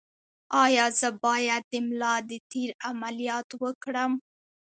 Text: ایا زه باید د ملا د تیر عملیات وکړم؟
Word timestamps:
ایا 0.63 0.85
زه 0.99 1.09
باید 1.23 1.63
د 1.71 1.73
ملا 1.87 2.15
د 2.29 2.31
تیر 2.51 2.69
عملیات 2.89 3.49
وکړم؟ 3.63 4.11